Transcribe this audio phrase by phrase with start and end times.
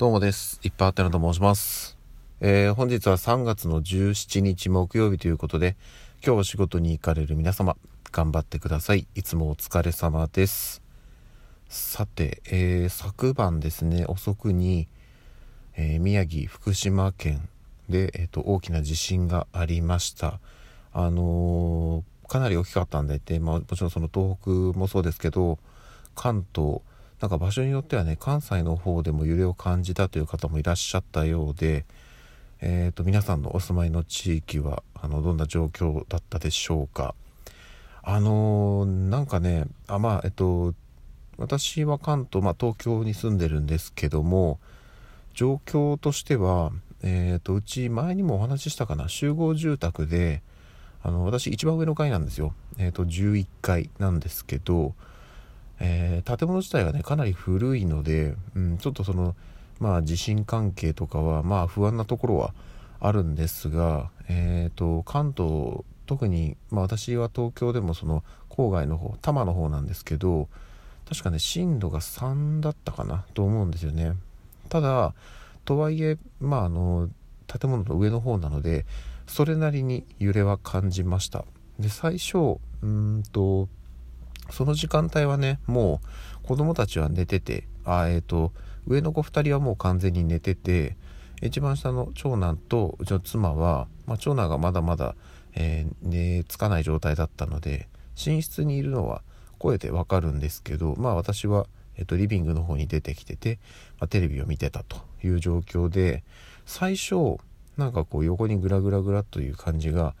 [0.00, 0.58] どうもです。
[0.62, 1.98] いっぱいあったなと申します。
[2.40, 5.76] えー、本日は3月の17日木曜日ということで、
[6.24, 7.76] 今日お仕事に行かれる皆様、
[8.10, 9.06] 頑張ってください。
[9.14, 10.80] いつもお疲れ様です。
[11.68, 14.88] さて、えー、昨晩ですね、遅くに、
[15.76, 17.46] えー、宮城、福島県
[17.90, 20.40] で、えーと、大きな地震がありました。
[20.94, 25.58] あのかなり大きかったんでて、まあ、もちろんその東北もそうですけど、
[26.14, 26.80] 関東、
[27.20, 31.84] なんか場所によってはね関西の方でも揺れを感じたという方もいらっしゃったようで、
[32.62, 37.14] えーと、皆さんのお住まいの地域はあのどんな状況だったでしょうか。
[38.02, 40.74] あのー、なんかねあまあえっと
[41.36, 44.58] 私は関東、まあ、東京に住んでるんですけども
[45.34, 50.42] 状況としては、えーと、うち前にもお話ししたかな集合住宅で
[51.02, 54.94] あの私一番上の階なんですよ、えーと11階なんですけど
[55.80, 59.34] えー、建物自体がねかなり古いので、うん、ちょっとその
[59.80, 62.52] まあ地震関係とかはまあ不安なところは
[63.00, 70.48] あるんですが、えーと、関東特に、まあ、私は東京でもその郊外の方多摩の方なんですけど
[71.08, 74.12] 確かね震度が3だったかなと思うんですよね。
[74.68, 75.14] ただ
[75.64, 77.08] とはいえまああの
[77.46, 78.86] 建物の上の方なので
[79.26, 81.44] それなりに揺れは感じました。
[81.78, 83.68] で最初うんと
[84.52, 86.00] その時間帯はね、も
[86.44, 88.52] う子供たちは寝てて、あえっ、ー、と、
[88.86, 90.96] 上の子2人はもう完全に寝てて、
[91.42, 95.14] 一番下の長男とうちの妻は、まあ、長男がまだまだ、
[95.54, 97.88] えー、寝つかない状態だったので、
[98.26, 99.22] 寝室にいるのは
[99.58, 103.58] 声でわかるんですけど、まあ私は、えっ、ー、と、リビングの方に出てきてて、
[103.98, 106.22] まあ、テレビを見てたという状況で、
[106.66, 107.38] 最初、
[107.76, 110.14] なんかこう横にグラグラグラという感じが、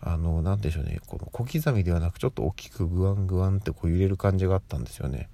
[0.00, 1.00] あの何でしょうね。
[1.06, 5.28] この小刻みではなくちょっと大きくグワングワンってこう揺れる感じがあったんですよね。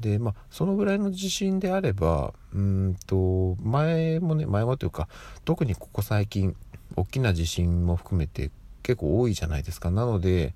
[0.00, 5.08] でまあそのぐらいの地震であればうんと前もね前もというか
[5.44, 6.56] 特にここ最近
[6.96, 8.50] 大きな地震も含めて
[8.82, 9.90] 結構多いじゃないですか。
[9.90, 10.54] なので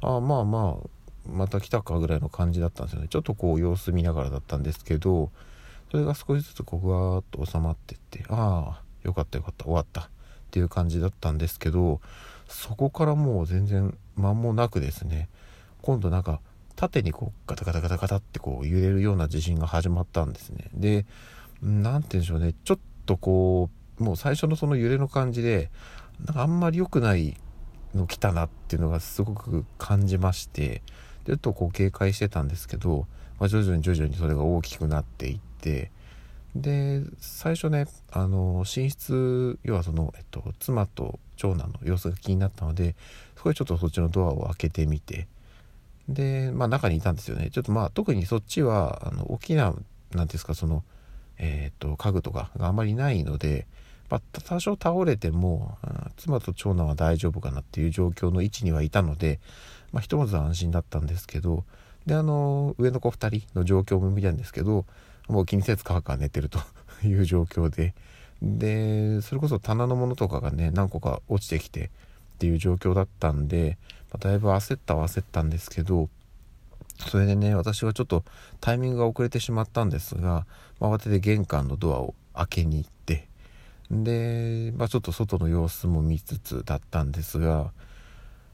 [0.00, 0.88] あまあまあ
[1.28, 3.08] また来たかぐらいの感じだったんですよね。
[3.08, 5.30] ちょっとこう様子見ながらだったんですけど
[5.90, 10.08] それが少しずつこうぐわーっと収まってってああよかったよかった終わったっ
[10.50, 12.00] ていう感じだったんですけど
[12.48, 15.28] そこからもう全然間もなくですね
[15.82, 16.40] 今度なんか
[16.76, 20.70] 縦にこうガタガタガタガタってこう揺れるような地震が始まったんですね。
[20.74, 21.06] で
[21.62, 22.54] 何て言うんでしょうね。
[22.64, 25.70] ちょっとこうもう最初のその揺れの感じで
[26.24, 27.36] なんかあんまり良くない
[27.94, 30.82] の来たなっていうのがすごく感じまして
[31.26, 33.06] ちょっとこう警戒してたんですけど、
[33.38, 35.90] まあ、徐々に徐々にそれが大きくなっていって
[36.54, 42.94] で最初ねあの寝室要はその、えっと、妻と長男の様子が気になったので
[43.36, 45.26] そこでちょっとそっちのドアを開けてみて。
[46.06, 47.48] でまあ中にいたんですよね。
[47.50, 49.74] ちょっとまあ特にそっちはあの大きな
[50.12, 50.84] 何ですかその
[51.38, 53.66] えっ、と家具とかがあまりないので、
[54.10, 55.76] まあ、多少倒れても、
[56.16, 59.40] 妻と長男は大丈夫かなっていう状況の位置にはいたので、
[59.92, 61.64] まあ、ひとまず安心だったんですけど
[62.06, 64.84] であの上の子2人の状況も見たんですけど
[65.28, 66.58] もう気にせずカーカ寝てると
[67.04, 67.94] いう状況で
[68.42, 71.88] でそれこそ棚のものとかがね何個か落ちてきてっ
[72.38, 73.78] ていう状況だったんで、
[74.12, 76.08] まあ、だいぶ焦ったは焦ったんですけど
[77.08, 78.24] それでね私はちょっと
[78.60, 80.46] タイミングが遅れてしまったんですが、
[80.80, 83.28] まあ、慌てて玄関のドアを開けに行って
[83.90, 87.72] で、まあ、ちょっと外の様子も見つつだったんですが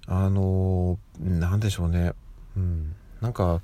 [0.06, 2.14] あの何でしょうね。
[2.56, 2.96] うん。
[3.20, 3.60] なんか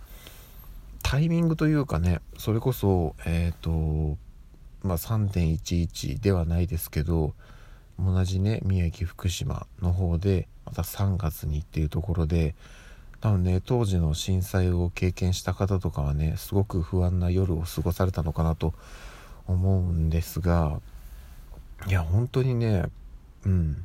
[1.03, 3.65] タイミングというかねそれこそえっ、ー、
[4.13, 4.17] と
[4.87, 7.35] まあ3.11ではないですけど
[7.99, 12.55] 同じね宮城福島の方でまた3月にっていうところで
[13.21, 18.75] 多分ね当時の震災を経験した方とかはねすごく不安な夜を過ごされたのかなと
[19.47, 20.81] 思うんですが
[21.87, 22.85] いや本当にね
[23.45, 23.85] うん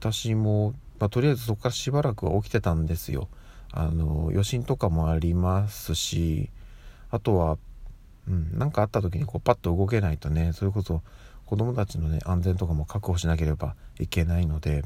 [0.00, 3.28] 私も、まあ、とりあえずそこからしばらくは起きてたんですよ。
[3.70, 6.50] あの余震とかもありますし
[7.12, 7.56] あとは、
[8.28, 11.02] うん、何かあった時にこうパッと動けないとねそれこそ
[11.44, 14.84] 子供たちのね安全とかも確保しなければいけないので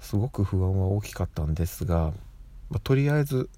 [0.00, 2.12] すごく不安は大きかったんですが、
[2.70, 3.48] まあ、とりあえず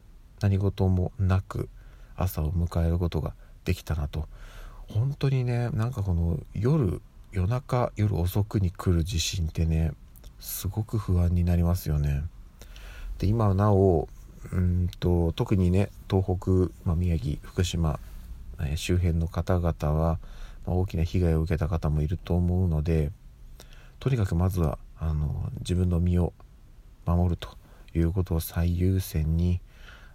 [0.41, 1.69] 何事もなく
[2.17, 4.26] 朝を迎えることができたなと
[4.88, 7.02] 本当にねなんかこの夜
[7.32, 9.93] 夜中夜遅くに来る地震ってね
[10.41, 12.23] すごく不安になりますよね。
[13.19, 14.08] で今なお
[14.52, 16.50] うんと特にね東北、
[16.85, 17.99] まあ、宮城福島、
[18.66, 20.19] え、周辺の方々は、
[20.66, 23.10] ま、大きな被害を受けた方もいると思うので
[24.00, 26.32] とにかくまずはあの自分の身を
[27.06, 27.56] 守ると
[27.94, 29.60] いうことを最優先に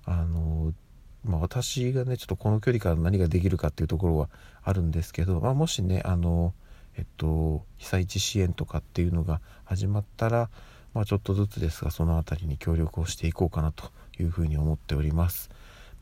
[0.06, 0.74] あの
[1.26, 4.30] まあ、私がねちょっとこの距離から何ができるかっていうところは
[4.62, 6.54] あるんですけど、まあ、もしねあの
[6.98, 10.50] えっと被災地支援とかっていうのが始まったら、
[10.94, 15.50] まあ、ちょっとずつですがその辺りに協力をしていこうかなというふうに思っております。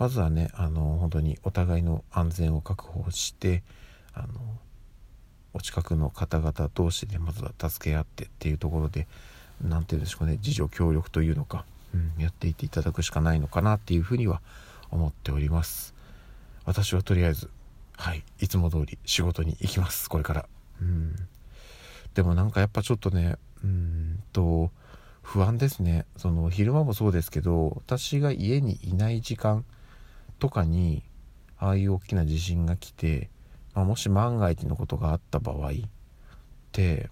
[0.02, 3.62] まずはねあの本当にお互いの安全を確保して
[4.16, 4.30] あの
[5.54, 9.06] お近くの方々同士でまずは助け合ってっていうところで
[9.64, 14.42] 何て言うんでしょうかね自助協力というのか、うん、やっていっていただくしかないのかなっていうふうには
[14.90, 15.94] 思っております。
[16.66, 17.52] 私はとりあえず
[17.96, 20.46] はいいつも通り仕事に行きますこれから。
[20.82, 21.16] うん。
[22.16, 24.72] でもなんかやっぱちょっとねうんと
[25.22, 26.08] 不安ですね。
[26.18, 29.64] その昼間もそうですけど私が家にいない時間
[30.42, 31.04] とかに
[31.60, 33.30] ああいう大きな地震が来て、
[33.76, 35.72] まあ、もし万が一のことがあった場合っ
[36.72, 37.12] て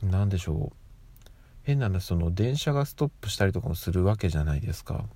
[0.00, 1.30] 何でしょう。
[1.64, 5.06] 変な話その電車がストップしたりとかもするわけじゃないですか。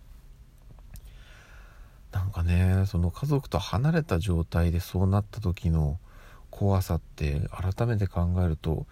[2.10, 6.00] なんかねその家族と離れた状態でそうなった時の
[6.50, 8.86] 怖さって改めて考えると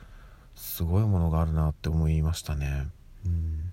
[0.55, 2.87] すごいものがあるなって思いましたね。
[3.27, 3.73] うん。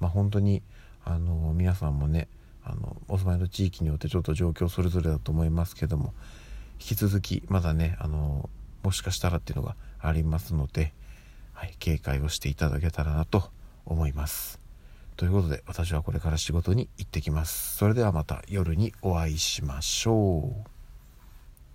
[0.00, 0.62] まあ、本当に
[1.04, 2.28] あの皆さんもね
[2.68, 6.12] あのお住まいの地域によってちょっと状況それぞれだと思いますけども
[6.80, 8.50] 引き続きまだねあの
[8.82, 10.92] もしかしたらっていうのがありますので、
[11.52, 13.50] はい、警戒をしていただけたらなと
[13.84, 14.60] 思います。
[15.16, 17.76] ということで私はこれから仕事に行ってきます。
[17.76, 20.68] それではまた夜にお会いしましょう。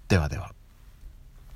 [0.08, 0.61] ではでは。